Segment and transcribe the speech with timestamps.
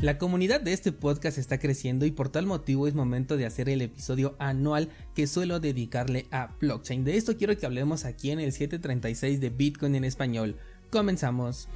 [0.00, 3.68] La comunidad de este podcast está creciendo y por tal motivo es momento de hacer
[3.68, 7.02] el episodio anual que suelo dedicarle a blockchain.
[7.02, 10.56] De esto quiero que hablemos aquí en el 736 de Bitcoin en español.
[10.90, 11.68] Comenzamos.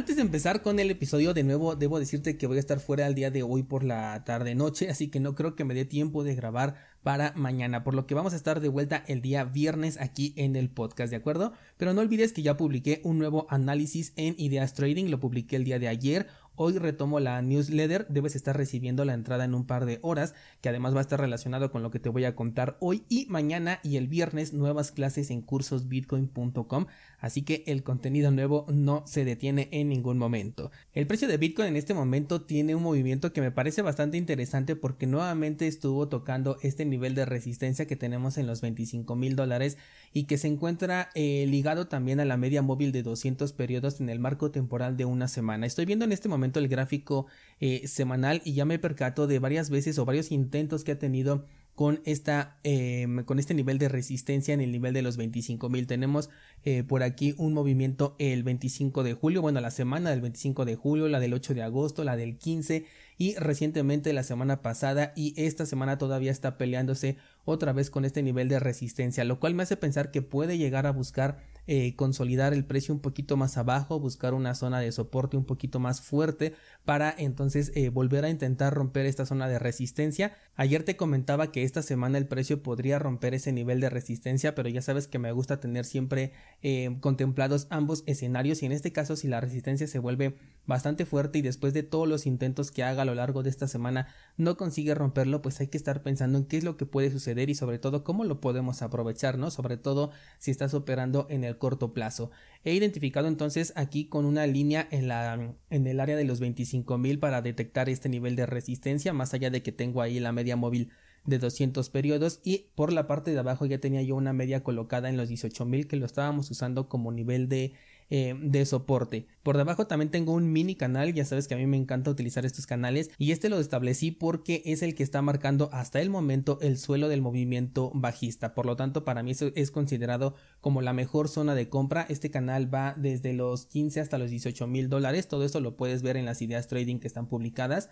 [0.00, 3.06] Antes de empezar con el episodio de nuevo, debo decirte que voy a estar fuera
[3.06, 5.84] el día de hoy por la tarde noche, así que no creo que me dé
[5.84, 9.44] tiempo de grabar para mañana, por lo que vamos a estar de vuelta el día
[9.44, 11.52] viernes aquí en el podcast, ¿de acuerdo?
[11.76, 15.64] Pero no olvides que ya publiqué un nuevo análisis en Ideas Trading, lo publiqué el
[15.64, 16.28] día de ayer,
[16.62, 20.68] Hoy retomo la newsletter, debes estar recibiendo la entrada en un par de horas, que
[20.68, 23.80] además va a estar relacionado con lo que te voy a contar hoy y mañana
[23.82, 26.84] y el viernes nuevas clases en cursosbitcoin.com,
[27.20, 30.70] así que el contenido nuevo no se detiene en ningún momento.
[30.92, 34.76] El precio de Bitcoin en este momento tiene un movimiento que me parece bastante interesante
[34.76, 39.78] porque nuevamente estuvo tocando este nivel de resistencia que tenemos en los 25 mil dólares
[40.12, 44.08] y que se encuentra eh, ligado también a la media móvil de 200 periodos en
[44.08, 45.66] el marco temporal de una semana.
[45.66, 47.26] Estoy viendo en este momento el gráfico
[47.60, 51.46] eh, semanal y ya me percato de varias veces o varios intentos que ha tenido
[51.80, 56.28] con esta em, con este nivel de resistencia en el nivel de los 25.000 tenemos
[56.66, 60.76] eh, por aquí un movimiento el 25 de julio bueno la semana del 25 de
[60.76, 62.84] julio la del 8 de agosto la del 15
[63.16, 68.22] y recientemente la semana pasada y esta semana todavía está peleándose otra vez con este
[68.22, 72.52] nivel de resistencia lo cual me hace pensar que puede llegar a buscar eh, consolidar
[72.52, 76.54] el precio un poquito más abajo, buscar una zona de soporte un poquito más fuerte
[76.84, 80.34] para entonces eh, volver a intentar romper esta zona de resistencia.
[80.56, 84.68] Ayer te comentaba que esta semana el precio podría romper ese nivel de resistencia, pero
[84.68, 89.16] ya sabes que me gusta tener siempre eh, contemplados ambos escenarios y en este caso
[89.16, 93.02] si la resistencia se vuelve bastante fuerte y después de todos los intentos que haga
[93.02, 94.08] a lo largo de esta semana
[94.40, 97.50] no consigue romperlo, pues hay que estar pensando en qué es lo que puede suceder
[97.50, 99.50] y sobre todo cómo lo podemos aprovechar, ¿no?
[99.50, 102.30] Sobre todo si estás operando en el corto plazo.
[102.64, 107.20] He identificado entonces aquí con una línea en la en el área de los 25.000
[107.20, 110.90] para detectar este nivel de resistencia, más allá de que tengo ahí la media móvil
[111.24, 115.08] de 200 periodos y por la parte de abajo ya tenía yo una media colocada
[115.08, 117.74] en los 18.000 que lo estábamos usando como nivel de
[118.10, 119.26] eh, de soporte.
[119.42, 122.44] Por debajo también tengo un mini canal, ya sabes que a mí me encanta utilizar
[122.44, 126.58] estos canales y este lo establecí porque es el que está marcando hasta el momento
[126.60, 128.52] el suelo del movimiento bajista.
[128.52, 132.04] Por lo tanto, para mí eso es considerado como la mejor zona de compra.
[132.08, 135.28] Este canal va desde los 15 hasta los 18 mil dólares.
[135.28, 137.90] Todo esto lo puedes ver en las ideas trading que están publicadas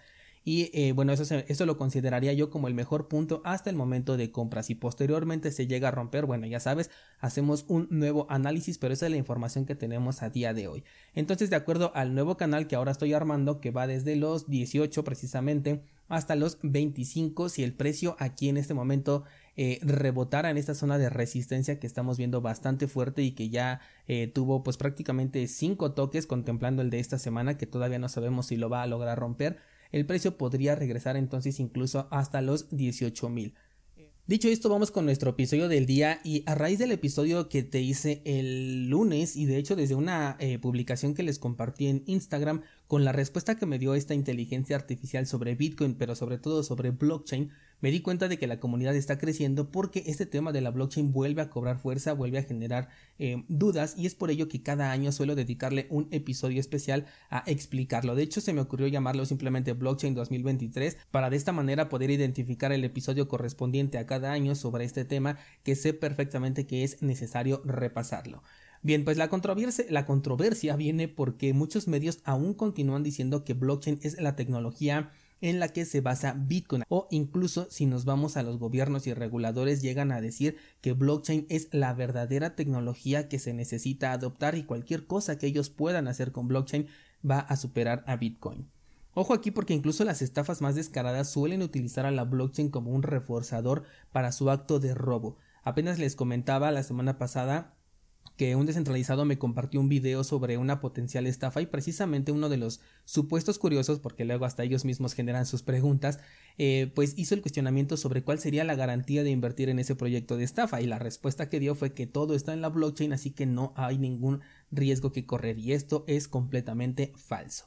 [0.49, 4.17] y eh, bueno eso, eso lo consideraría yo como el mejor punto hasta el momento
[4.17, 8.79] de compra si posteriormente se llega a romper bueno ya sabes hacemos un nuevo análisis
[8.79, 10.85] pero esa es la información que tenemos a día de hoy.
[11.15, 15.05] Entonces de acuerdo al nuevo canal que ahora estoy armando que va desde los 18
[15.05, 20.75] precisamente hasta los 25 si el precio aquí en este momento eh, rebotara en esta
[20.75, 25.47] zona de resistencia que estamos viendo bastante fuerte y que ya eh, tuvo pues prácticamente
[25.47, 28.87] 5 toques contemplando el de esta semana que todavía no sabemos si lo va a
[28.87, 29.59] lograr romper
[29.93, 33.55] el precio podría regresar entonces incluso hasta los 18 mil.
[34.29, 37.81] Dicho esto, vamos con nuestro episodio del día y a raíz del episodio que te
[37.81, 42.61] hice el lunes y de hecho desde una eh, publicación que les compartí en Instagram
[42.87, 46.91] con la respuesta que me dio esta inteligencia artificial sobre Bitcoin pero sobre todo sobre
[46.91, 50.71] blockchain, me di cuenta de que la comunidad está creciendo porque este tema de la
[50.71, 54.63] blockchain vuelve a cobrar fuerza, vuelve a generar eh, dudas y es por ello que
[54.63, 58.15] cada año suelo dedicarle un episodio especial a explicarlo.
[58.15, 62.73] De hecho, se me ocurrió llamarlo simplemente Blockchain 2023 para de esta manera poder identificar
[62.73, 67.63] el episodio correspondiente a cada año sobre este tema que sé perfectamente que es necesario
[67.65, 68.43] repasarlo.
[68.83, 73.99] Bien, pues la controversia, la controversia viene porque muchos medios aún continúan diciendo que blockchain
[74.03, 78.43] es la tecnología en la que se basa Bitcoin o incluso si nos vamos a
[78.43, 83.55] los gobiernos y reguladores llegan a decir que blockchain es la verdadera tecnología que se
[83.55, 86.87] necesita adoptar y cualquier cosa que ellos puedan hacer con blockchain
[87.29, 88.69] va a superar a Bitcoin.
[89.15, 93.03] Ojo aquí porque incluso las estafas más descaradas suelen utilizar a la blockchain como un
[93.03, 95.37] reforzador para su acto de robo.
[95.65, 97.75] Apenas les comentaba la semana pasada
[98.37, 102.57] que un descentralizado me compartió un video sobre una potencial estafa y precisamente uno de
[102.57, 106.21] los supuestos curiosos, porque luego hasta ellos mismos generan sus preguntas,
[106.59, 110.37] eh, pues hizo el cuestionamiento sobre cuál sería la garantía de invertir en ese proyecto
[110.37, 113.31] de estafa y la respuesta que dio fue que todo está en la blockchain así
[113.31, 117.67] que no hay ningún riesgo que correr y esto es completamente falso.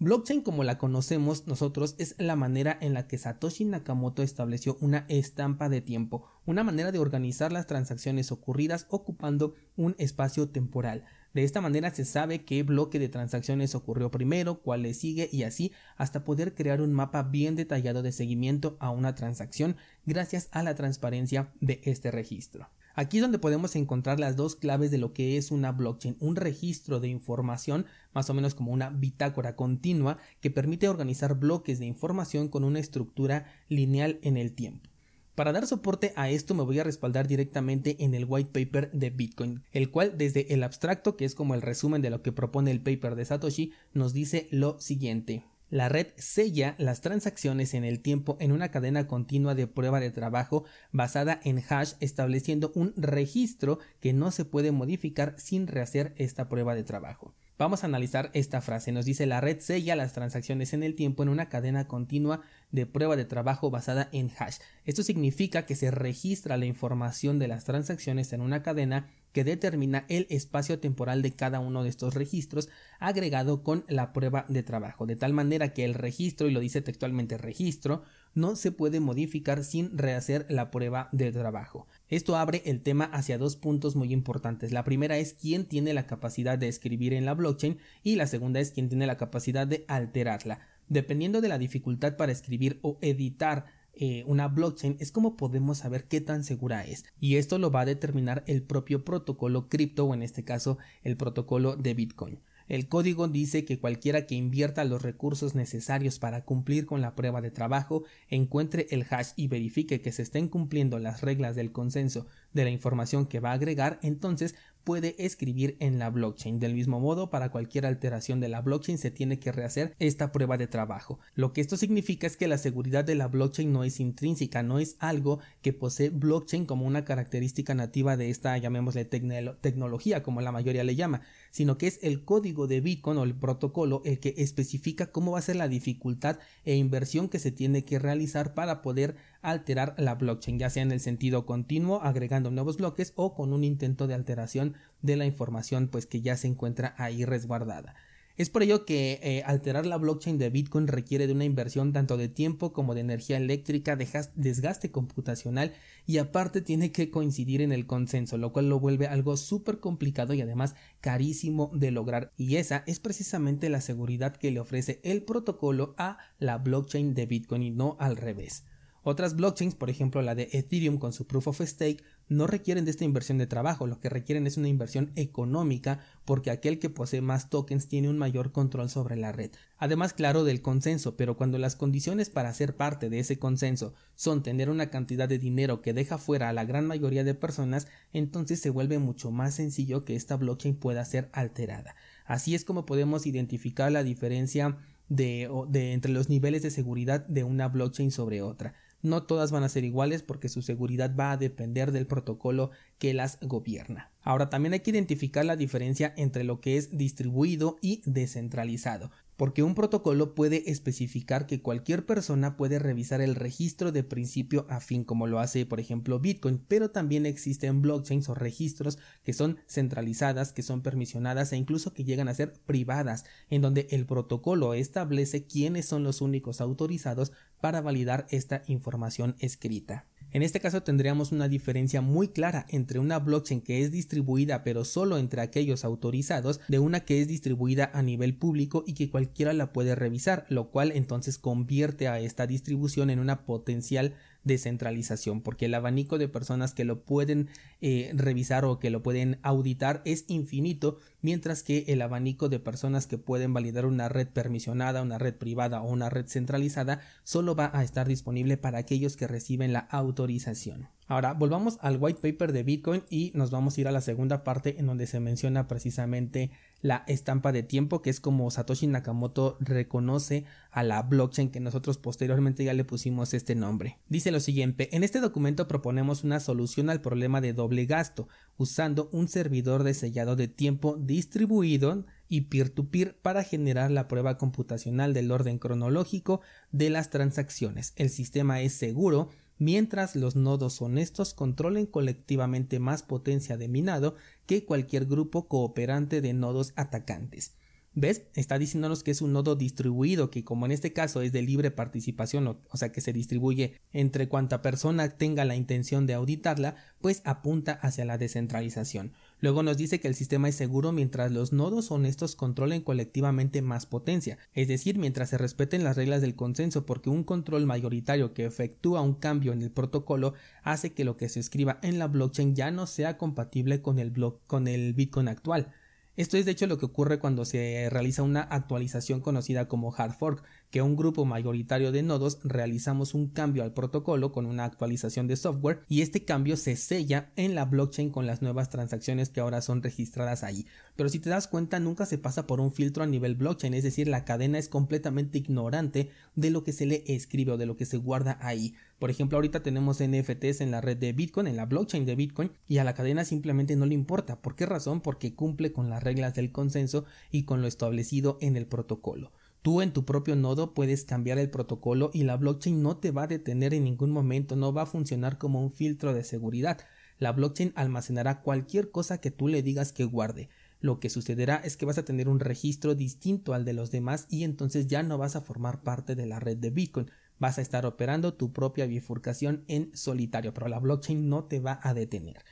[0.00, 5.06] Blockchain como la conocemos nosotros es la manera en la que Satoshi Nakamoto estableció una
[5.08, 11.04] estampa de tiempo, una manera de organizar las transacciones ocurridas ocupando un espacio temporal.
[11.32, 15.44] De esta manera se sabe qué bloque de transacciones ocurrió primero, cuál le sigue y
[15.44, 19.76] así hasta poder crear un mapa bien detallado de seguimiento a una transacción
[20.06, 22.68] gracias a la transparencia de este registro.
[22.94, 26.36] Aquí es donde podemos encontrar las dos claves de lo que es una blockchain, un
[26.36, 31.86] registro de información, más o menos como una bitácora continua, que permite organizar bloques de
[31.86, 34.88] información con una estructura lineal en el tiempo.
[35.34, 39.10] Para dar soporte a esto me voy a respaldar directamente en el white paper de
[39.10, 42.70] Bitcoin, el cual desde el abstracto, que es como el resumen de lo que propone
[42.70, 45.42] el paper de Satoshi, nos dice lo siguiente.
[45.70, 50.10] La red sella las transacciones en el tiempo en una cadena continua de prueba de
[50.10, 56.48] trabajo basada en hash estableciendo un registro que no se puede modificar sin rehacer esta
[56.48, 57.34] prueba de trabajo.
[57.56, 58.90] Vamos a analizar esta frase.
[58.90, 62.42] Nos dice la red sella las transacciones en el tiempo en una cadena continua
[62.74, 64.56] de prueba de trabajo basada en hash.
[64.84, 70.06] Esto significa que se registra la información de las transacciones en una cadena que determina
[70.08, 72.68] el espacio temporal de cada uno de estos registros
[73.00, 76.82] agregado con la prueba de trabajo, de tal manera que el registro, y lo dice
[76.82, 78.02] textualmente registro,
[78.34, 81.86] no se puede modificar sin rehacer la prueba de trabajo.
[82.08, 84.72] Esto abre el tema hacia dos puntos muy importantes.
[84.72, 88.60] La primera es quién tiene la capacidad de escribir en la blockchain y la segunda
[88.60, 90.60] es quién tiene la capacidad de alterarla.
[90.88, 93.66] Dependiendo de la dificultad para escribir o editar
[93.96, 97.82] eh, una blockchain es como podemos saber qué tan segura es y esto lo va
[97.82, 102.40] a determinar el propio protocolo cripto o en este caso el protocolo de Bitcoin.
[102.66, 107.42] El código dice que cualquiera que invierta los recursos necesarios para cumplir con la prueba
[107.42, 112.26] de trabajo, encuentre el hash y verifique que se estén cumpliendo las reglas del consenso
[112.54, 114.54] de la información que va a agregar, entonces
[114.84, 116.60] puede escribir en la blockchain.
[116.60, 120.56] Del mismo modo, para cualquier alteración de la blockchain se tiene que rehacer esta prueba
[120.56, 121.18] de trabajo.
[121.34, 124.78] Lo que esto significa es que la seguridad de la blockchain no es intrínseca, no
[124.78, 130.52] es algo que posee blockchain como una característica nativa de esta, llamémosle tecnología, como la
[130.52, 131.22] mayoría le llama,
[131.54, 135.38] sino que es el código de Bitcoin o el protocolo el que especifica cómo va
[135.38, 140.16] a ser la dificultad e inversión que se tiene que realizar para poder alterar la
[140.16, 144.14] blockchain, ya sea en el sentido continuo, agregando nuevos bloques o con un intento de
[144.14, 147.94] alteración de la información pues que ya se encuentra ahí resguardada.
[148.36, 152.16] Es por ello que eh, alterar la blockchain de Bitcoin requiere de una inversión tanto
[152.16, 155.72] de tiempo como de energía eléctrica, de desgaste computacional
[156.04, 160.34] y aparte tiene que coincidir en el consenso, lo cual lo vuelve algo súper complicado
[160.34, 162.32] y además carísimo de lograr.
[162.36, 167.26] Y esa es precisamente la seguridad que le ofrece el protocolo a la blockchain de
[167.26, 168.64] Bitcoin y no al revés.
[169.04, 172.90] Otras blockchains, por ejemplo la de Ethereum con su Proof of Stake, no requieren de
[172.90, 177.20] esta inversión de trabajo, lo que requieren es una inversión económica porque aquel que posee
[177.20, 179.50] más tokens tiene un mayor control sobre la red.
[179.76, 184.42] Además, claro, del consenso, pero cuando las condiciones para ser parte de ese consenso son
[184.42, 188.60] tener una cantidad de dinero que deja fuera a la gran mayoría de personas, entonces
[188.60, 191.94] se vuelve mucho más sencillo que esta blockchain pueda ser alterada.
[192.24, 194.78] Así es como podemos identificar la diferencia
[195.08, 198.74] de, de entre los niveles de seguridad de una blockchain sobre otra.
[199.04, 203.12] No todas van a ser iguales porque su seguridad va a depender del protocolo que
[203.12, 204.10] las gobierna.
[204.22, 209.62] Ahora también hay que identificar la diferencia entre lo que es distribuido y descentralizado porque
[209.62, 215.04] un protocolo puede especificar que cualquier persona puede revisar el registro de principio a fin
[215.04, 220.52] como lo hace por ejemplo Bitcoin, pero también existen blockchains o registros que son centralizadas,
[220.52, 225.46] que son permisionadas e incluso que llegan a ser privadas, en donde el protocolo establece
[225.46, 230.06] quiénes son los únicos autorizados para validar esta información escrita.
[230.34, 234.84] En este caso tendríamos una diferencia muy clara entre una blockchain que es distribuida pero
[234.84, 239.52] solo entre aquellos autorizados de una que es distribuida a nivel público y que cualquiera
[239.52, 244.14] la puede revisar, lo cual entonces convierte a esta distribución en una potencial
[244.44, 247.48] descentralización, porque el abanico de personas que lo pueden
[247.80, 253.06] eh, revisar o que lo pueden auditar es infinito, mientras que el abanico de personas
[253.06, 257.70] que pueden validar una red permisionada, una red privada o una red centralizada solo va
[257.72, 260.88] a estar disponible para aquellos que reciben la autorización.
[261.06, 264.42] Ahora volvamos al white paper de Bitcoin y nos vamos a ir a la segunda
[264.42, 266.50] parte en donde se menciona precisamente
[266.84, 271.96] la estampa de tiempo que es como Satoshi Nakamoto reconoce a la blockchain que nosotros
[271.96, 274.00] posteriormente ya le pusimos este nombre.
[274.10, 279.08] Dice lo siguiente, en este documento proponemos una solución al problema de doble gasto usando
[279.12, 285.14] un servidor de sellado de tiempo distribuido y peer-to-peer -peer para generar la prueba computacional
[285.14, 287.94] del orden cronológico de las transacciones.
[287.96, 294.64] El sistema es seguro mientras los nodos honestos controlen colectivamente más potencia de minado que
[294.64, 297.54] cualquier grupo cooperante de nodos atacantes.
[297.96, 298.24] ¿Ves?
[298.34, 301.70] Está diciéndonos que es un nodo distribuido, que como en este caso es de libre
[301.70, 307.22] participación, o, sea que se distribuye entre cuanta persona tenga la intención de auditarla, pues
[307.24, 309.12] apunta hacia la descentralización.
[309.44, 313.84] Luego nos dice que el sistema es seguro mientras los nodos honestos controlen colectivamente más
[313.84, 318.46] potencia, es decir, mientras se respeten las reglas del consenso, porque un control mayoritario que
[318.46, 320.32] efectúa un cambio en el protocolo
[320.62, 324.94] hace que lo que se escriba en la blockchain ya no sea compatible con el,
[324.94, 325.74] Bitcoin actual.
[326.16, 330.14] Esto es de hecho lo que ocurre cuando se realiza una actualización conocida como hard
[330.14, 330.42] fork,
[330.74, 335.36] que un grupo mayoritario de nodos realizamos un cambio al protocolo con una actualización de
[335.36, 339.60] software y este cambio se sella en la blockchain con las nuevas transacciones que ahora
[339.60, 340.66] son registradas ahí.
[340.96, 343.84] Pero si te das cuenta nunca se pasa por un filtro a nivel blockchain, es
[343.84, 347.76] decir, la cadena es completamente ignorante de lo que se le escribe o de lo
[347.76, 348.74] que se guarda ahí.
[348.98, 352.50] Por ejemplo, ahorita tenemos NFTs en la red de Bitcoin, en la blockchain de Bitcoin,
[352.66, 354.42] y a la cadena simplemente no le importa.
[354.42, 355.02] ¿Por qué razón?
[355.02, 359.30] Porque cumple con las reglas del consenso y con lo establecido en el protocolo.
[359.64, 363.22] Tú en tu propio nodo puedes cambiar el protocolo y la blockchain no te va
[363.22, 366.80] a detener en ningún momento, no va a funcionar como un filtro de seguridad.
[367.18, 370.50] La blockchain almacenará cualquier cosa que tú le digas que guarde.
[370.80, 374.26] Lo que sucederá es que vas a tener un registro distinto al de los demás
[374.28, 377.62] y entonces ya no vas a formar parte de la red de Bitcoin vas a
[377.62, 382.44] estar operando tu propia bifurcación en solitario, pero la blockchain no te va a detener.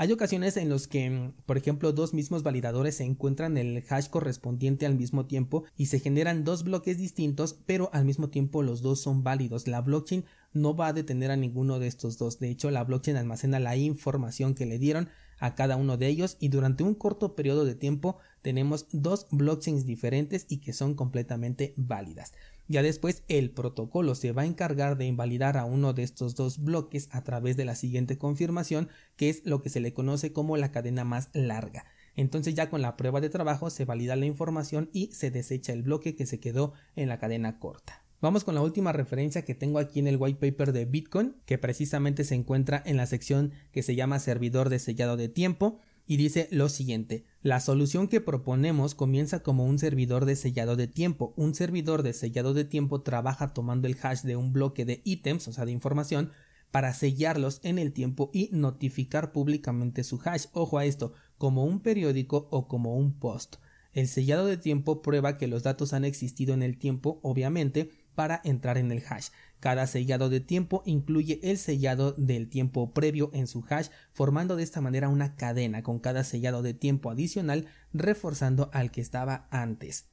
[0.00, 4.86] Hay ocasiones en los que, por ejemplo, dos mismos validadores se encuentran el hash correspondiente
[4.86, 9.02] al mismo tiempo y se generan dos bloques distintos, pero al mismo tiempo los dos
[9.02, 9.68] son válidos.
[9.68, 12.38] La blockchain no va a detener a ninguno de estos dos.
[12.38, 16.38] De hecho, la blockchain almacena la información que le dieron a cada uno de ellos
[16.40, 21.74] y durante un corto periodo de tiempo tenemos dos blockchains diferentes y que son completamente
[21.76, 22.32] válidas.
[22.70, 26.62] Ya después el protocolo se va a encargar de invalidar a uno de estos dos
[26.62, 30.56] bloques a través de la siguiente confirmación, que es lo que se le conoce como
[30.56, 31.84] la cadena más larga.
[32.14, 35.82] Entonces ya con la prueba de trabajo se valida la información y se desecha el
[35.82, 38.04] bloque que se quedó en la cadena corta.
[38.20, 41.58] Vamos con la última referencia que tengo aquí en el white paper de Bitcoin, que
[41.58, 46.16] precisamente se encuentra en la sección que se llama servidor de sellado de tiempo y
[46.16, 51.32] dice lo siguiente, la solución que proponemos comienza como un servidor de sellado de tiempo.
[51.36, 55.46] Un servidor de sellado de tiempo trabaja tomando el hash de un bloque de ítems,
[55.46, 56.32] o sea, de información,
[56.72, 60.46] para sellarlos en el tiempo y notificar públicamente su hash.
[60.52, 63.58] Ojo a esto, como un periódico o como un post.
[63.92, 68.40] El sellado de tiempo prueba que los datos han existido en el tiempo, obviamente, para
[68.42, 69.28] entrar en el hash.
[69.60, 74.62] Cada sellado de tiempo incluye el sellado del tiempo previo en su hash, formando de
[74.62, 80.06] esta manera una cadena con cada sellado de tiempo adicional reforzando al que estaba antes.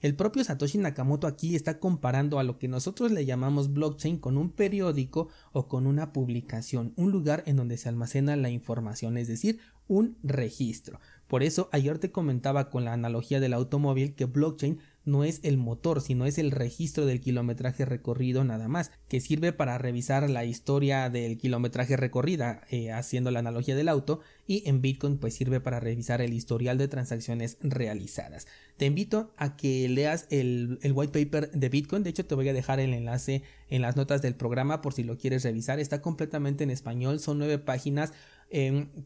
[0.00, 4.36] El propio Satoshi Nakamoto aquí está comparando a lo que nosotros le llamamos blockchain con
[4.36, 9.28] un periódico o con una publicación, un lugar en donde se almacena la información, es
[9.28, 11.00] decir, un registro.
[11.26, 15.56] Por eso ayer te comentaba con la analogía del automóvil que blockchain no es el
[15.56, 20.44] motor, sino es el registro del kilometraje recorrido nada más, que sirve para revisar la
[20.44, 25.60] historia del kilometraje recorrida, eh, haciendo la analogía del auto, y en Bitcoin pues sirve
[25.60, 28.46] para revisar el historial de transacciones realizadas.
[28.76, 32.48] Te invito a que leas el, el white paper de Bitcoin, de hecho te voy
[32.48, 36.02] a dejar el enlace en las notas del programa por si lo quieres revisar, está
[36.02, 38.12] completamente en español, son nueve páginas,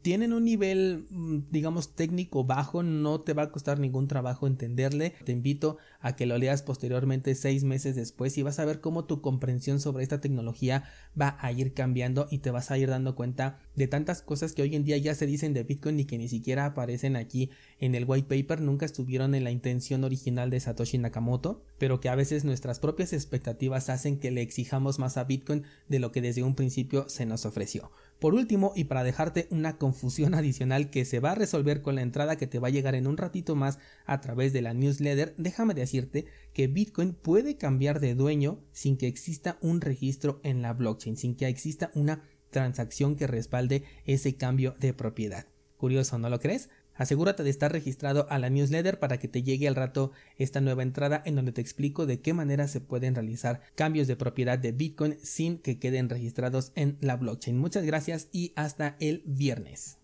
[0.02, 5.14] Tienen un nivel, mm, digamos, técnico bajo, no te va a costar ningún trabajo entenderle.
[5.24, 9.04] Te invito a que lo leas posteriormente seis meses después y vas a ver cómo
[9.04, 10.84] tu comprensión sobre esta tecnología
[11.18, 14.62] va a ir cambiando y te vas a ir dando cuenta de tantas cosas que
[14.62, 17.94] hoy en día ya se dicen de Bitcoin y que ni siquiera aparecen aquí en
[17.94, 22.14] el white paper, nunca estuvieron en la intención original de Satoshi Nakamoto, pero que a
[22.14, 26.42] veces nuestras propias expectativas hacen que le exijamos más a Bitcoin de lo que desde
[26.42, 27.90] un principio se nos ofreció.
[28.18, 32.02] Por último, y para dejarte una confusión adicional que se va a resolver con la
[32.02, 35.34] entrada que te va a llegar en un ratito más a través de la newsletter,
[35.38, 40.72] déjame decirte que Bitcoin puede cambiar de dueño sin que exista un registro en la
[40.72, 45.46] blockchain, sin que exista una transacción que respalde ese cambio de propiedad.
[45.76, 46.70] Curioso, ¿no lo crees?
[46.98, 50.82] Asegúrate de estar registrado a la newsletter para que te llegue al rato esta nueva
[50.82, 54.72] entrada en donde te explico de qué manera se pueden realizar cambios de propiedad de
[54.72, 57.56] Bitcoin sin que queden registrados en la blockchain.
[57.56, 59.98] Muchas gracias y hasta el viernes.